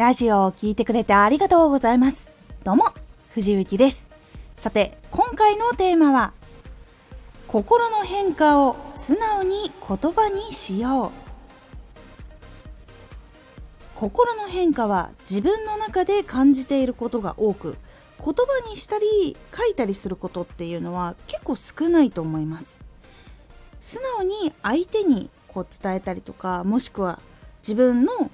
[0.00, 2.32] ラジオを聴いてくれてありがとうございます。
[2.64, 2.86] どうも、
[3.34, 4.08] 藤幸です。
[4.54, 6.32] さて、今回のテーマは、
[7.46, 11.10] 心の変化を素直に言葉にしよう。
[13.94, 17.76] 心の変化は自分の中で感じていることが多く、
[18.24, 18.34] 言葉
[18.70, 22.78] にしたり書いたりすることっていうのは結構少ないと思います。
[23.80, 27.20] 素直に相手にこう伝えたりとか、もしくは
[27.58, 28.30] 自分の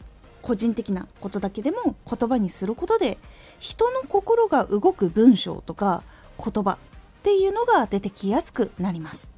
[0.46, 3.18] 個人的なことだけでも言葉にすることで
[3.59, 6.04] 人の心が動く文章とか
[6.38, 6.78] 言葉っ
[7.24, 9.32] ていうのが出てきやすくなります。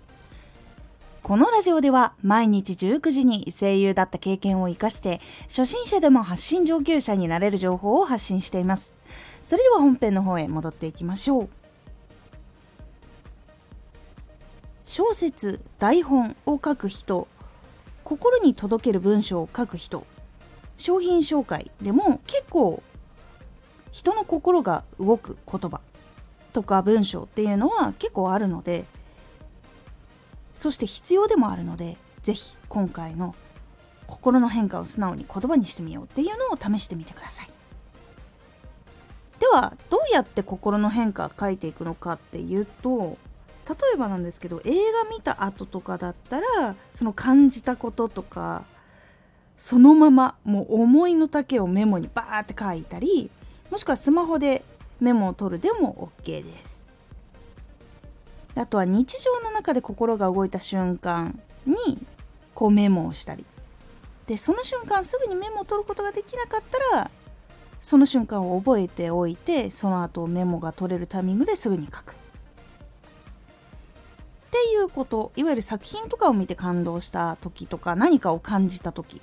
[1.23, 8.93] このラジオでは毎日19時に声優だった経験を生かして初心者でも発信上級者になれる情報を発信しています。
[9.43, 11.49] それでは本編の方へ戻っていきましょう。
[14.85, 17.29] 小説台本を書く人
[18.05, 20.05] 心に届ける文章を書く人。
[20.79, 22.83] 商品紹介でも結構
[23.91, 25.81] 人の心が動く言葉
[26.53, 28.85] とか文章っていうのは結構あるので
[30.55, 33.35] そして必要でもあるのでぜひ今回の
[34.07, 37.51] 心の変化を素直に言葉にしてみようっていうのを試してみてください。
[39.39, 43.17] ではどうやって心の変化書いていくのかっていうと
[43.69, 48.65] 例えばなんですけど映画見た後とかだったらその感じたこととか
[49.59, 53.29] そのままもう思いの丈をメモにバーって書いたり
[53.73, 54.65] もしくはスマホで
[55.01, 56.87] メモを取るでも OK です。
[58.55, 61.77] あとは日常の中で心が動いた瞬間に
[62.55, 63.45] こうメモをしたり。
[64.29, 66.63] でその瞬間すぐにメモを取ることができなかっ
[66.93, 67.11] たら
[67.81, 72.13] その瞬間を覚えておいてその後メモが取れるタイミングですぐに書く。
[72.13, 72.15] っ
[74.51, 75.33] ていうこと。
[75.35, 79.21] いわゆる作品とかを見て感動した時とか何かを感じた時。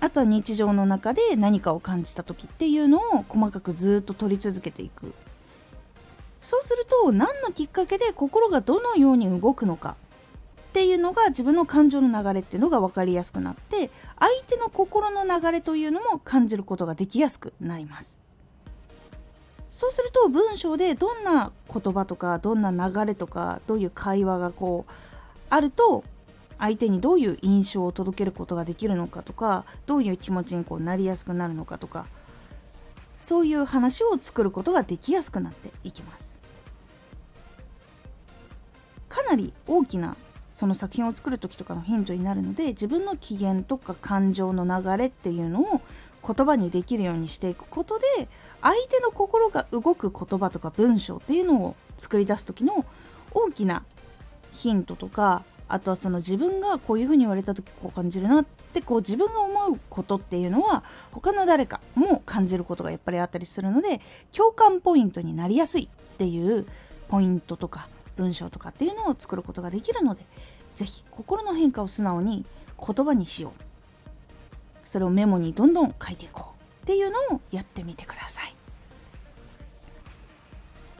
[0.00, 5.12] あとは日常の中で何かを感じた時っていうのを細かくずっと取り続けていく。
[6.40, 9.96] そうすると何のきっかけで心がどのように動くのか
[10.68, 18.20] っていうのが自分の感情の流れっていうのが分かりやすくなって相手の心の流れというのも感じることができやすくなります。
[19.70, 24.92] そうすると文章でどんな言葉とかどんな流れとかどういう会話がこう
[25.50, 26.04] あると
[26.58, 32.06] 相手にどういう印象を届けることができるのかとかどういう気持ちにこうなりやすくなるのかとか
[33.18, 36.38] そういう話を作ることができやすくなっていきます。
[39.08, 40.16] かなり大きな
[40.52, 45.80] その作品を作る時とかのヒントになるので自分の機嫌とか感情の流れっていうのを
[46.26, 48.28] 言葉にできるようにしていくことで
[48.60, 52.84] 相手の心が動く言葉とか文章っていうのを作り出す時の
[53.32, 53.84] 大きな
[54.52, 64.00] ヒントとかあとはその自分がこういうふうに言われた時こう感じるなってこう自分が思うことっていうのは他の誰かも感じることがやっぱりあったりするので
[64.32, 66.66] 共感ポイントになりやすいっていう
[67.08, 70.22] ポイントとか文章とかっていうのを作ることができるので
[70.74, 72.44] 是非心の変化を素直に
[72.78, 73.62] 言葉にしよう。
[74.84, 78.47] それをメモにどんどん書いていこうっていうのをやってみてください。